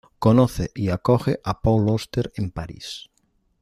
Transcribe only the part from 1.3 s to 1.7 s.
a